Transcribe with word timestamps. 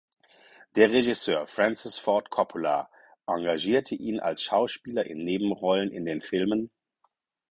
Der 0.77 0.91
Regisseur 0.91 1.45
Francis 1.45 1.99
Ford 1.99 2.31
Coppola 2.31 2.89
engagierte 3.27 3.93
ihn 3.93 4.19
als 4.19 4.41
Schauspieler 4.41 5.05
in 5.05 5.23
Nebenrollen 5.23 5.91
in 5.91 6.05
den 6.05 6.23
Filmen 6.23 6.71